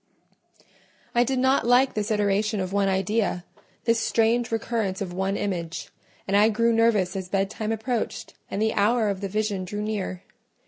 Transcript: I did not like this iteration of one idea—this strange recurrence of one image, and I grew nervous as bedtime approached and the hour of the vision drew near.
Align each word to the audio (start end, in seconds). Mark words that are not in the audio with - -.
I 1.13 1.23
did 1.23 1.37
not 1.37 1.67
like 1.67 1.93
this 1.93 2.09
iteration 2.09 2.59
of 2.59 2.73
one 2.73 2.89
idea—this 2.89 3.99
strange 3.99 4.51
recurrence 4.51 4.99
of 4.99 5.13
one 5.13 5.37
image, 5.37 5.91
and 6.27 6.35
I 6.35 6.49
grew 6.49 6.73
nervous 6.73 7.15
as 7.15 7.29
bedtime 7.29 7.71
approached 7.71 8.33
and 8.49 8.59
the 8.59 8.73
hour 8.73 9.09
of 9.09 9.21
the 9.21 9.29
vision 9.29 9.63
drew 9.63 9.83
near. 9.83 10.23